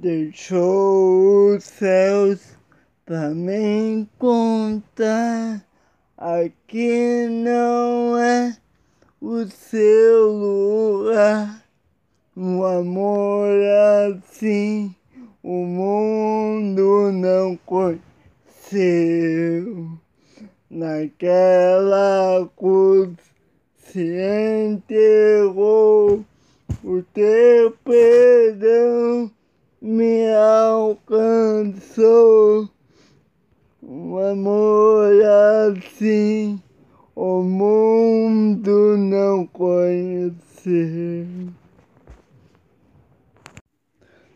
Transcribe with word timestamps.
deixou 0.00 1.56
os 1.56 1.64
céus 1.64 2.56
para 3.04 3.30
me 3.30 4.02
encontrar. 4.02 5.64
Aqui 6.18 7.26
não 7.28 8.18
é 8.18 8.56
o 9.20 9.46
seu 9.46 10.28
lugar. 10.32 11.64
Um 12.36 12.62
amor 12.62 13.48
assim 14.06 14.94
o 15.42 15.64
mundo 15.64 17.10
não 17.12 17.56
conheceu. 17.64 18.02
Naquela 20.68 22.46
cruz 22.56 23.16
se 23.78 24.18
enterrou 24.66 26.22
o 26.84 27.02
teu 27.14 27.70
perdão 27.82 29.30
me 29.80 30.28
alcançou. 30.34 31.48
Um 33.82 34.18
amor 34.18 35.12
assim 35.68 36.60
o 37.16 37.42
mundo 37.42 38.96
não 38.98 39.46
conheceu. 39.46 41.26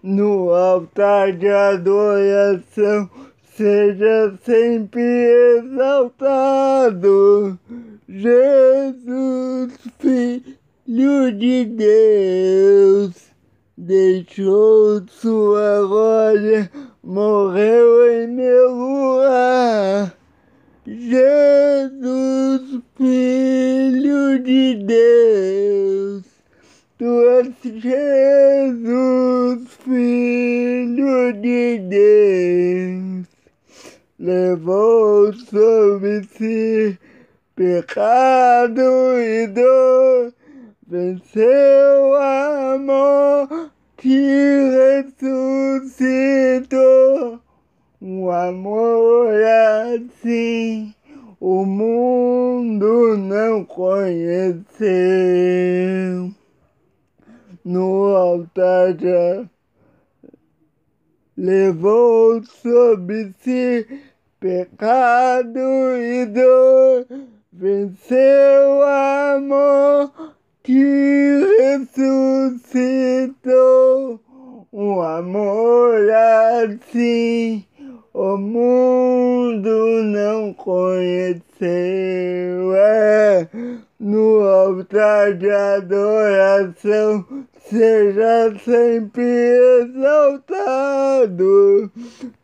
No 0.03 0.55
altar 0.55 1.37
de 1.37 1.47
adoração, 1.47 3.11
seja 3.55 4.35
sempre 4.43 5.03
exaltado, 5.59 7.59
Jesus, 8.09 9.79
Filho 9.99 11.31
de 11.33 11.67
Deus, 11.67 13.30
deixou 13.81 15.03
sua 15.09 15.87
glória, 15.87 16.71
morreu 17.03 18.13
em 18.13 18.27
meu 18.27 18.71
lugar. 18.71 20.15
Jesus, 20.87 22.83
Filho 22.95 24.39
de 24.43 24.75
Deus, 24.85 26.25
Tu 26.99 27.05
és 27.05 27.55
Jesus, 27.81 29.63
Filho 29.83 31.33
de 31.41 31.79
Deus, 31.79 33.27
levou 34.19 35.33
sobre 35.33 36.25
si 36.25 36.99
pecado 37.57 39.19
e 39.19 39.47
dor, 39.47 40.35
venceu 40.87 42.15
a 42.17 42.79
morte 42.79 43.70
ressuscitou. 45.69 47.41
Um 48.01 48.31
amor 48.31 49.35
assim 49.95 50.95
o 51.41 51.65
mundo 51.65 53.17
não 53.17 53.65
conheceu. 53.65 54.61
No 57.65 58.15
altar 58.15 58.95
já 58.99 59.49
levou 61.37 62.43
sobre 62.45 63.33
si 63.41 63.87
pecado 64.39 65.59
e 65.97 66.27
dor, 66.27 67.07
venceu 67.53 68.83
a 68.83 69.41
morte, 69.41 70.75
ressuscitou. 71.59 73.80
Um 74.91 75.01
amor 75.03 76.11
assim 76.11 77.65
o 78.13 78.37
mundo 78.37 80.03
não 80.03 80.53
conheceu. 80.53 81.45
É 82.75 83.49
no 84.01 84.41
altar 84.41 85.35
de 85.35 85.49
adoração, 85.49 87.25
seja 87.69 88.53
sempre 88.65 89.23
exaltado, 89.83 90.73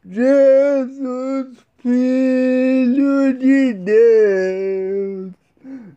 Jesus, 0.09 1.49
Filho 1.79 3.37
de 3.37 3.73
Deus, 3.73 5.33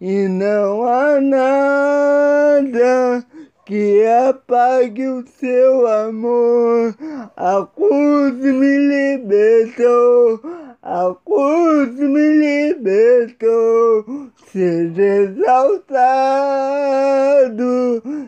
e 0.00 0.26
não 0.28 0.84
há 0.84 1.20
nada 1.20 3.24
que 3.64 4.04
apague 4.04 5.06
o 5.06 5.24
seu 5.26 5.86
amor. 5.86 6.96
A 7.36 7.64
cruz 7.74 8.34
me 8.34 8.78
libertou, 8.78 10.40
a 10.82 11.14
cruz 11.24 11.94
me 11.94 12.38
libertou. 12.38 14.31
Seja 14.52 15.02
exaltado, 15.02 16.02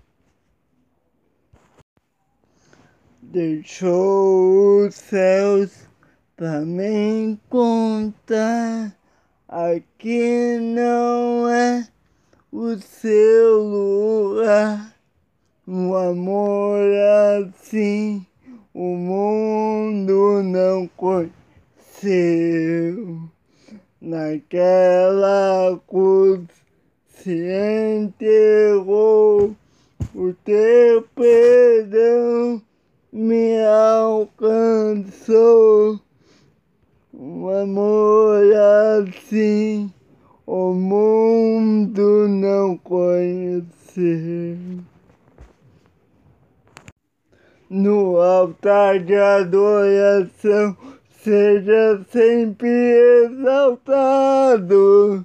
Deixou 3.22 4.88
os 4.88 4.96
céus 4.96 5.90
para 6.38 6.62
me 6.62 7.34
encontrar. 7.34 8.96
Aqui 9.46 10.58
não 10.58 11.50
é 11.50 11.86
o 12.50 12.78
seu 12.78 13.62
lugar. 13.62 14.96
Um 15.68 15.94
amor 15.94 16.80
assim 17.42 18.26
o 18.74 18.96
mundo 18.96 20.42
não 20.44 20.88
conheceu. 20.96 21.30
Naquela 24.00 25.78
cruz 25.86 26.59
se 27.24 27.48
enterrou 27.98 29.56
o 30.16 30.34
teu 30.44 31.04
perdão 31.16 32.62
me 33.12 33.60
alcançou. 34.06 36.00
Um 37.14 37.50
amor 37.50 38.44
assim 39.02 39.92
o 40.46 40.74
mundo 40.74 42.28
não 42.28 42.78
conheceu. 42.78 44.58
No 47.70 48.18
altar 48.20 49.00
de 49.00 49.16
adoração, 49.16 50.76
seja 51.22 52.04
sempre 52.12 52.68
exaltado, 53.26 55.24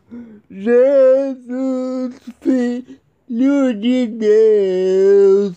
Jesus, 0.57 2.15
Filho 2.41 3.75
de 3.75 4.07
Deus, 4.07 5.57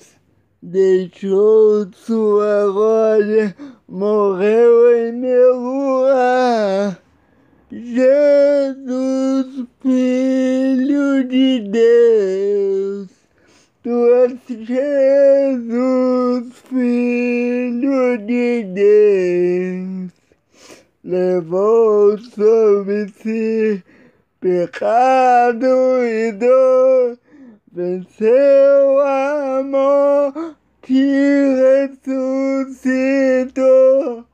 deixou 0.59 1.87
sua 1.93 2.65
glória, 2.71 3.55
morreu 3.87 4.97
em 4.97 5.11
meu 5.11 5.55
lugar. 5.55 6.99
Jesus, 7.71 9.67
Filho 9.83 11.23
de 11.27 11.59
Deus, 11.69 13.09
Tu 13.83 14.07
és 14.25 14.39
Jesus, 14.65 16.53
Filho 16.67 18.17
de 18.25 18.63
Deus, 18.73 20.11
levou 21.03 22.17
sobre 22.17 23.09
si 23.09 23.83
pecado 24.39 25.65
e 26.03 26.31
dor, 26.31 27.17
venceu 27.71 28.99
a 29.01 29.63
morte, 29.63 30.57
ressuscitou. 32.75 34.25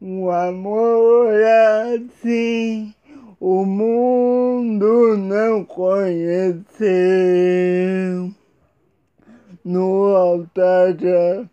Um 0.00 0.30
amor 0.30 1.32
assim 1.94 2.92
o 3.44 3.64
mundo 3.64 5.16
não 5.16 5.64
conheceu. 5.64 6.72
No 9.64 10.14
altar 10.14 10.96
já 10.96 11.44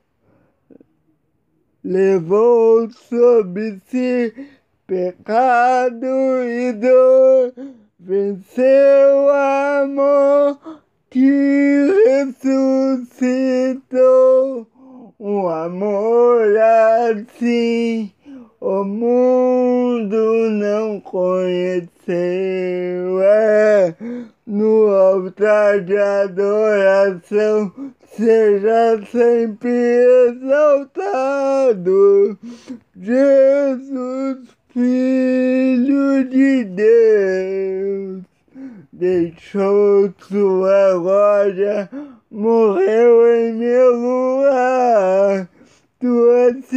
levou 1.84 2.90
sobre 2.92 3.80
si 3.88 4.34
pecado 4.86 6.06
e 6.44 6.74
dor, 6.74 7.54
venceu 8.10 9.30
a 9.30 9.86
morte, 9.88 11.32
ressuscitou. 13.06 14.68
Um 15.20 15.48
amor 15.48 16.58
assim 16.58 18.12
o 18.60 18.84
mundo 18.84 20.50
não 20.50 21.00
conheceu. 21.00 21.88
É 23.22 23.96
no 24.48 24.88
altar 24.88 25.82
de 25.82 25.96
adoração, 25.96 27.72
seja 28.08 29.00
sempre 29.12 29.70
exaltado, 30.30 32.40
Jesus, 33.00 34.59
Filho 34.72 36.30
de 36.30 36.64
Deus. 36.64 38.24
Deixou 38.94 40.14
sua 40.20 40.96
glória, 41.00 41.90
morreu 42.30 43.36
em 43.36 43.54
meu 43.54 43.96
lugar. 43.96 45.50
Tu 46.00 46.32
és 46.32 46.70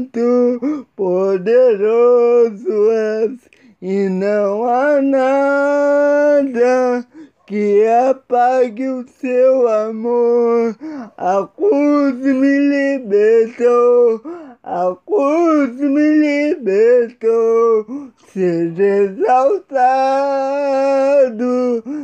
santo, 0.01 0.87
poderoso 0.95 2.89
és 2.89 3.37
e 3.79 4.09
não 4.09 4.65
há 4.65 4.99
nada 4.99 7.05
que 7.45 7.85
apague 7.85 8.89
o 8.89 9.05
seu 9.07 9.67
amor. 9.67 10.75
A 11.17 11.47
cruz 11.55 12.15
me 12.15 12.57
libertou, 12.57 14.19
a 14.63 14.97
cruz 15.05 15.79
me 15.79 16.09
libertou. 16.17 17.85
Seja 18.35 18.83
exaltado, 18.83 19.71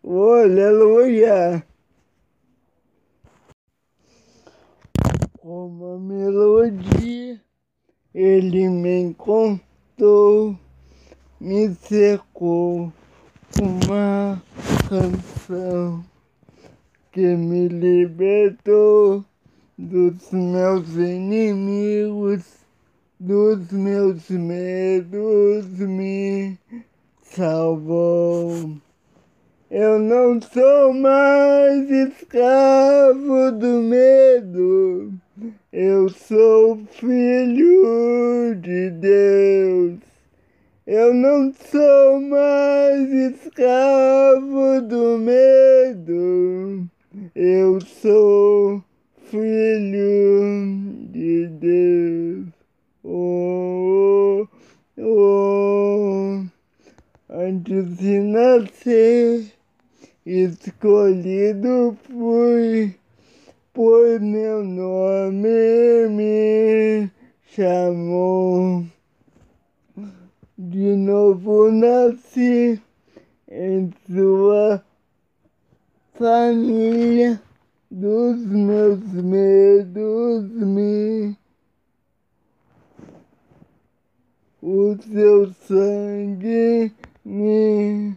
Aleluia! 0.05 1.65
Como 5.39 5.95
a 5.95 5.99
melodia, 6.01 7.41
ele 8.13 8.69
me 8.69 9.01
encontrou, 9.01 10.59
me 11.41 11.73
cercou 11.77 12.93
uma 13.61 14.43
canção 14.89 16.05
que 17.13 17.37
me 17.37 17.69
libertou 17.69 19.25
dos 19.79 20.33
meus 20.33 20.97
inimigos, 20.97 22.43
dos 23.21 23.71
meus 23.71 24.29
medos, 24.31 25.65
me 25.79 26.59
salvou. 27.23 28.83
Eu 29.75 29.99
não 29.99 30.39
sou 30.39 30.93
mais 30.93 31.91
escravo 31.91 33.51
do 33.53 33.81
medo, 33.81 35.15
eu 35.73 36.11
sou 36.11 36.77
filho 36.91 38.55
de 38.57 38.91
Deus. 38.91 39.99
Eu 40.87 41.15
não 41.15 41.55
sou 41.55 42.21
mais 42.21 43.11
escravo 43.11 44.83
do 44.83 45.17
medo, 45.17 46.87
eu 47.35 47.81
sou 47.81 48.85
filho 49.31 50.83
de 51.11 51.47
Deus. 51.47 52.47
Oh, 53.03 54.47
oh, 54.99 56.43
antes 57.31 57.97
de 57.97 58.19
nascer, 58.19 59.62
escolhido 60.25 61.97
fui, 62.05 62.95
por 63.73 64.21
meu 64.21 64.63
nome 64.63 66.09
me 66.11 67.11
chamou. 67.47 68.85
De 70.57 70.95
novo 70.97 71.73
nasci 71.73 72.81
em 73.51 73.91
sua 74.07 74.85
família, 76.15 77.43
dos 77.91 78.47
meus 78.47 79.01
medos 79.13 80.45
me. 80.51 81.37
O 84.63 84.97
seu 85.03 85.53
sangue 85.67 86.93
me 87.25 88.17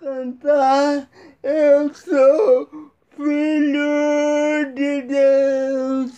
cantar. 0.00 1.08
Eu 1.42 1.92
sou 1.94 2.90
filho 3.16 4.72
de 4.74 5.02
Deus. 5.02 6.12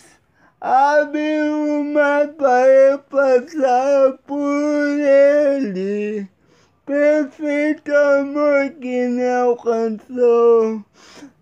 Abre 0.61 1.49
uma 1.49 2.27
para 2.37 2.97
passar 3.09 4.17
por 4.25 4.99
ele. 4.99 6.27
Perfeito 6.85 7.93
amor 7.93 8.69
que 8.79 9.07
me 9.07 9.27
alcançou. 9.27 10.81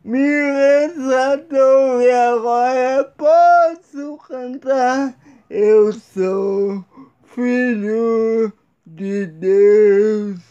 Me 0.03 0.17
resgatou 0.17 2.01
e 2.01 2.11
agora 2.11 3.03
posso 3.15 4.17
cantar. 4.27 5.15
Eu 5.47 5.93
sou 5.93 6.83
filho 7.23 8.51
de 8.87 9.27
Deus. 9.27 10.50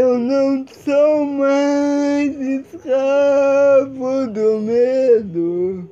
Eu 0.11 0.19
não 0.19 0.67
sou 0.67 1.25
mais 1.25 2.35
escravo 2.35 4.27
do 4.27 4.59
medo. 4.59 5.89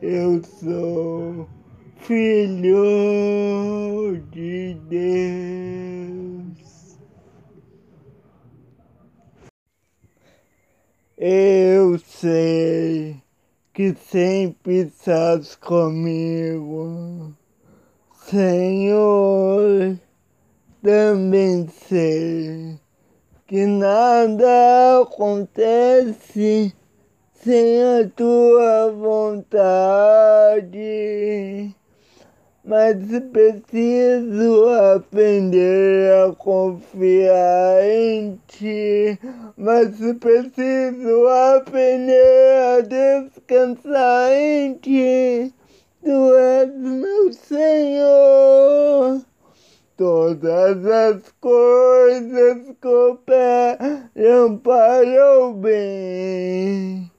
Eu 0.00 0.40
sou 0.44 1.48
filho 1.96 2.76
de 4.30 4.74
Deus. 4.88 6.56
Eu 11.18 11.98
sei 11.98 13.20
que 13.74 13.96
sempre 13.96 14.82
estás 14.82 15.56
comigo, 15.56 17.34
Senhor. 18.30 19.98
Também 20.80 21.66
sei 21.88 22.85
que 23.46 23.64
nada 23.66 25.02
acontece 25.02 26.74
sem 27.32 27.82
a 27.82 28.08
tua 28.14 28.90
vontade 28.92 30.16
mas 32.66 32.96
preciso 33.30 34.68
aprender 34.92 36.12
a 36.12 36.34
confiar 36.34 37.84
em 37.84 38.40
ti, 38.48 39.16
mas 39.56 39.96
preciso 40.18 41.28
aprender 41.54 42.58
a 42.76 42.80
descansar 42.80 44.32
em 44.32 44.74
ti. 44.74 45.54
Tu 46.02 46.34
és 46.34 46.68
meu 46.74 47.32
Senhor. 47.32 49.22
Todas 49.96 50.84
as 50.86 51.22
coisas 51.40 52.74
cooperam 52.80 54.58
para 54.62 55.40
o 55.40 55.54
bem 55.54 57.10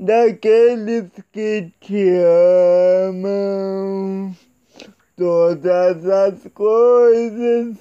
daqueles 0.00 1.10
que 1.32 1.72
te 1.80 2.10
amam 3.08 4.34
todas 5.16 6.04
as 6.08 6.46
coisas, 6.52 7.76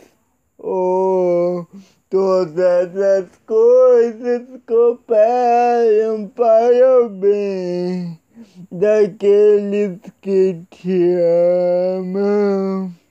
oh, 0.59 1.65
todas 2.09 2.95
as 2.95 3.25
coisas 3.47 4.47
cooperam 4.67 6.27
para 6.27 7.05
o 7.05 7.09
bem 7.09 8.19
daqueles 8.71 9.99
que 10.21 10.61
te 10.69 11.15
amam. 11.97 13.02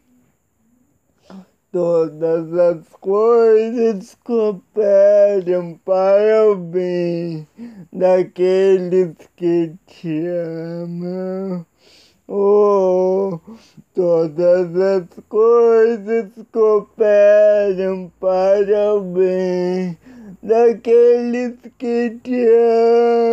Todas 1.72 2.52
as 2.52 2.86
coisas 3.00 4.14
cooperam 4.22 5.80
para 5.82 6.50
o 6.50 6.54
bem 6.54 7.48
daqueles 7.90 9.16
que 9.34 9.72
te 9.86 10.26
amam. 10.26 11.64
Oh, 12.28 13.40
todas 13.94 14.76
as 14.76 15.08
coisas 15.30 16.28
cooperam 16.52 18.12
para 18.20 18.94
o 18.94 19.00
bem 19.00 19.96
daqueles 20.42 21.54
que 21.78 22.18
te 22.22 22.48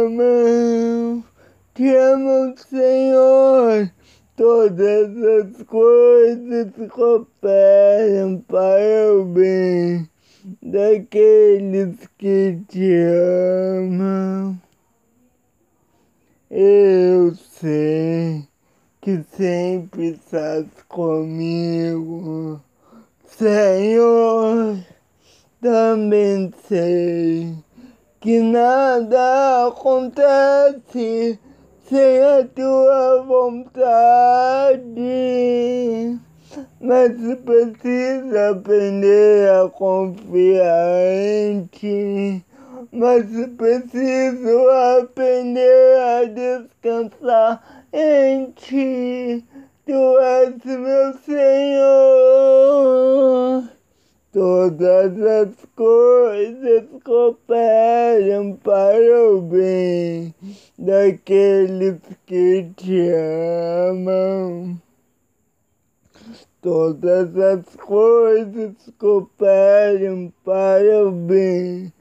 amam. 0.05 1.25
Te 1.75 1.93
amam, 1.93 2.55
Senhor. 2.55 3.91
Todas 4.39 5.12
as 5.17 5.63
coisas 5.63 6.72
cooperam 6.93 8.39
para 8.48 9.13
o 9.13 9.25
bem 9.25 10.10
daqueles 10.62 12.08
que 12.17 12.58
te 12.69 12.89
amam. 13.03 14.58
Eu 16.50 17.36
sei 17.36 18.48
que 19.01 19.25
sempre 19.29 20.12
estás 20.12 20.67
comigo. 20.88 22.62
Senhor, 23.25 24.77
também 25.60 26.53
sei 26.65 27.58
que 28.22 28.39
nada 28.39 29.67
acontece 29.67 31.38
sem 31.89 32.24
a 32.24 32.46
tua 32.46 33.24
vontade. 33.24 34.79
Mas 36.79 37.12
precisa 37.43 38.51
aprender 38.51 39.50
a 39.50 39.67
confiar 39.69 41.01
em 41.51 41.65
ti. 41.72 42.46
Mas 42.91 43.25
preciso 43.58 44.69
aprender 45.00 46.00
a 46.00 46.25
descansar 46.25 47.62
em 47.91 48.51
ti, 48.51 49.43
tu 49.86 50.19
és 50.19 50.63
meu 50.65 51.13
Senhor. 51.25 51.79
Todas 54.31 55.19
as 55.19 55.55
coisas 55.75 56.83
cooperam 57.03 58.55
para 58.63 59.27
o 59.27 59.41
bem 59.41 60.36
daqueles 60.77 61.98
que 62.27 62.69
te 62.77 63.09
amam. 63.89 64.79
Todas 66.62 67.36
as 67.36 67.75
coisas 67.77 68.75
cooperam 69.00 70.31
para 70.45 71.07
o 71.07 71.12
bem 71.12 71.91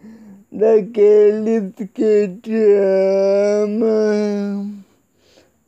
daqueles 0.52 1.72
que 1.94 2.28
te 2.42 2.62
amam. 3.64 4.84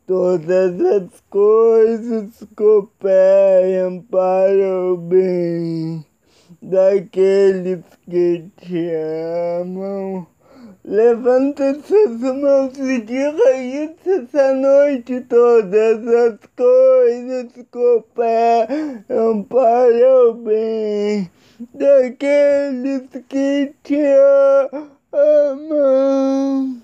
Todas 0.05 0.79
as 0.79 1.23
coisas 1.27 2.47
cooperam 2.55 3.99
para 4.11 4.91
o 4.91 4.97
bem 4.97 6.05
daqueles 6.61 7.83
que 8.07 8.45
te 8.57 8.91
amam. 9.61 10.27
Levanta 10.83 11.75
suas 11.81 12.19
mãos 12.21 12.77
e 12.77 13.01
diga 13.01 13.57
isso 13.57 14.09
essa 14.09 14.53
noite. 14.53 15.21
Todas 15.21 16.07
as 16.07 16.39
coisas 16.55 17.51
cooperam 17.71 19.43
para 19.47 20.29
o 20.29 20.33
bem 20.33 21.29
daqueles 21.73 23.09
que 23.29 23.73
te 23.83 24.01
amam. 25.11 26.81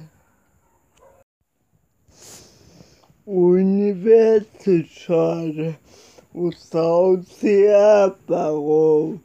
O 3.28 3.54
universo 3.54 4.84
chora, 5.06 5.78
o 6.34 6.52
sol 6.52 7.22
se 7.24 7.68
apagou. 8.04 9.20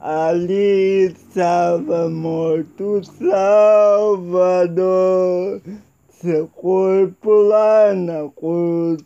Ali 0.00 1.12
estava 1.12 2.08
morto 2.08 3.02
Salvador, 3.04 4.80
seu 6.08 6.48
corpo 6.48 7.30
lá 7.30 7.92
na 7.94 8.26
cruz, 8.30 9.02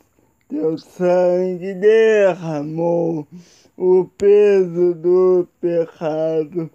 teu 0.49 0.79
sangue 0.79 1.75
derramou 1.75 3.27
o 3.77 4.05
peso 4.17 4.95
do 4.95 5.49
pecado. 5.61 6.71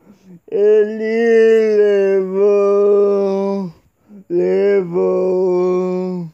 Ele 0.52 1.78
levou, 2.20 3.74
levou, 4.30 6.28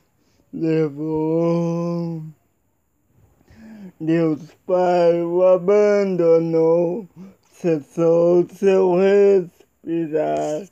levou. 0.52 2.35
Deus 4.06 4.40
Pai 4.68 5.24
o 5.24 5.42
abandonou 5.42 7.08
cessou 7.52 8.46
seu 8.54 8.96
respirar, 8.96 10.68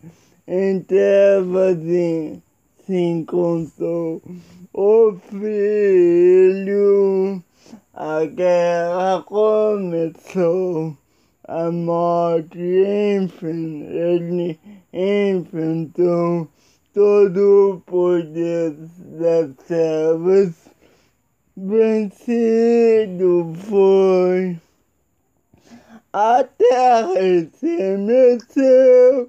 em 0.48 0.80
trevas 0.82 1.80
se 2.86 2.96
encontrou 2.96 4.22
o 4.72 5.14
filho. 5.32 7.42
A 7.92 8.24
guerra 8.26 9.24
começou, 9.26 10.96
a 11.48 11.72
morte 11.72 12.60
enfim, 12.60 13.84
ele 13.88 14.60
enfrentou 14.94 16.48
todo 16.94 17.72
o 17.72 17.82
poder 17.82 18.76
das 19.18 19.56
trevas, 19.66 20.73
vencido 21.56 23.54
foi 23.68 24.58
a 26.12 26.44
terra 26.44 27.20
estremeceu, 27.20 29.28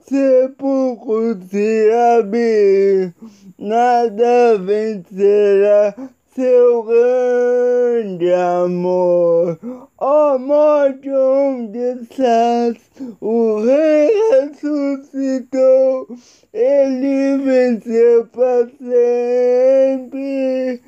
sepulcro 0.00 1.38
se 1.48 1.90
abriu, 2.18 3.14
nada 3.58 4.58
vencerá 4.58 5.94
seu 6.34 6.82
grande 6.82 8.30
amor. 8.34 9.58
Ó 9.96 10.34
oh, 10.34 10.38
morte, 10.38 11.10
onde 11.10 11.78
estás? 11.78 12.76
O 13.18 13.62
rei 13.64 14.10
ressuscitou, 14.32 16.06
ele 16.52 17.38
venceu 17.38 18.26
para 18.26 18.68
sempre 18.78 20.82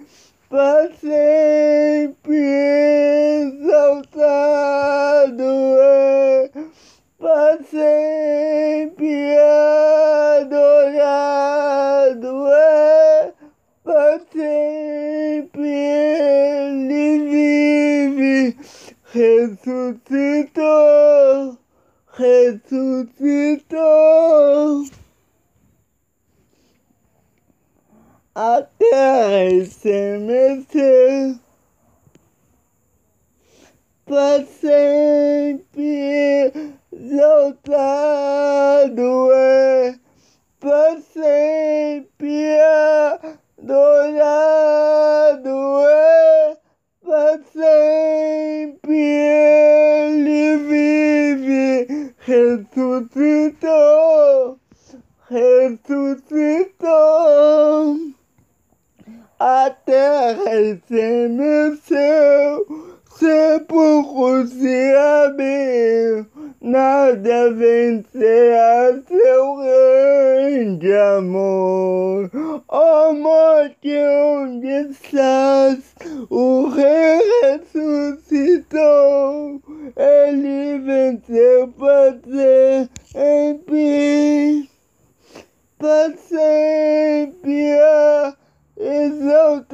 para 0.48 0.90
sempre 0.94 2.38
exaltado 3.60 5.44
é, 5.78 6.50
para 7.18 7.62
sempre 7.64 9.36
adorado 10.40 12.48
é, 12.50 13.34
para 13.84 14.20
sempre 14.32 15.68
ele 15.68 17.18
vive, 17.28 18.56
ressuscitou, 19.12 21.58
ressuscitou. 22.14 23.68
a 28.40 28.62
terra 28.78 29.46
estremeceu 29.46 31.40
para 34.06 34.46
sempre 34.46 36.52
exaltado 36.92 38.12
é 39.32 39.98
para 40.60 41.00
sempre 41.00 42.60
adorado 43.58 43.88
é 45.88 46.56
para 47.02 47.37
sempre 47.52 48.96
ele 48.96 50.56
vive. 50.58 52.14
Ressuscitou. 52.18 53.58
Ressuscitou. 55.28 56.58
A 59.40 59.70
terra 59.70 60.60
estremeceu, 60.60 61.96
sepulcro 63.16 64.46
se 64.48 64.94
abriu, 64.96 66.26
nada 66.68 67.50
vencerá 67.54 69.00
seu 69.08 69.56
grande 69.56 70.92
amor. 70.92 72.30
Ó 72.68 73.08
oh, 73.08 73.14
morte, 73.14 73.96
onde 73.96 74.66
estás? 74.90 75.94
O 76.28 76.68
rei 76.68 77.22
ressuscitou, 77.42 79.62
ele 79.96 80.78
venceu 80.80 81.68
para 81.68 82.18
sempre, 83.04 84.68
para 85.78 86.14
sempre 86.16 87.78
exaltado 88.78 89.67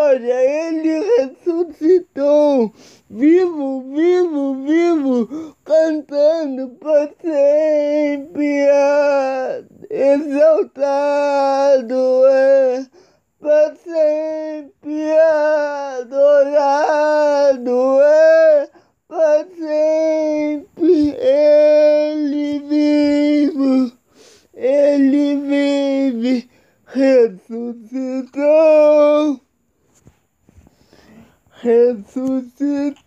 glória, 0.00 0.34
ele 0.34 1.04
ressuscitou, 1.18 2.72
vivo, 3.10 3.82
vivo, 3.92 4.54
vivo, 4.64 5.54
cantando 5.62 6.70
para 6.70 7.10
sempre, 7.20 8.66
ah, 8.70 9.62
exaltado 9.90 11.94
é, 12.28 12.86
para 13.38 13.76
sempre. 13.76 15.12
Ah, 15.12 15.98
adorado 16.00 18.00
é, 18.00 18.70
para 19.06 19.46
sempre. 19.48 21.14
Ele 21.18 22.58
vivo, 22.60 23.92
ele 24.54 25.36
vive. 25.36 26.48
Ressuscitou. 26.86 28.30
Headset. 31.62 33.06